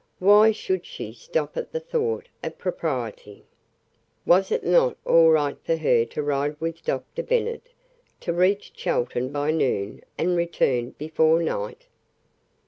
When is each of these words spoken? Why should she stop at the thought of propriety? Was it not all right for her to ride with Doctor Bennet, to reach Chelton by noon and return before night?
Why 0.17 0.51
should 0.51 0.83
she 0.83 1.13
stop 1.13 1.55
at 1.57 1.71
the 1.73 1.79
thought 1.79 2.27
of 2.43 2.57
propriety? 2.57 3.45
Was 4.25 4.51
it 4.51 4.63
not 4.65 4.97
all 5.05 5.29
right 5.29 5.59
for 5.63 5.75
her 5.77 6.05
to 6.05 6.23
ride 6.23 6.59
with 6.59 6.83
Doctor 6.83 7.21
Bennet, 7.21 7.69
to 8.21 8.33
reach 8.33 8.73
Chelton 8.73 9.31
by 9.31 9.51
noon 9.51 10.01
and 10.17 10.35
return 10.35 10.95
before 10.97 11.39
night? 11.43 11.85